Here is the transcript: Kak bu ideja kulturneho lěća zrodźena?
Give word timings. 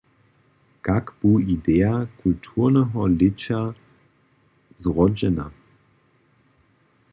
Kak 0.85 1.05
bu 1.21 1.31
ideja 1.55 1.91
kulturneho 2.21 3.01
lěća 3.19 3.59
zrodźena? 4.81 5.47